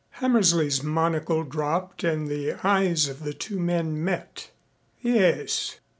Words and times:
Hammersley's 0.17 0.81
monocle 0.81 1.43
dropped 1.43 2.03
and 2.03 2.27
the 2.27 2.53
eyes 2.63 3.07
of 3.07 3.21
the 3.23 3.35
two 3.35 3.59
men 3.59 4.03
met. 4.03 4.49
"Yes. 4.99 5.79